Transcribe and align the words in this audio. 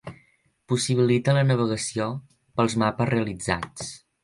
Possibilita 0.71 1.35
la 1.39 1.43
navegació 1.51 2.09
pels 2.61 2.79
mapes 2.85 3.13
realitzats. 3.13 3.97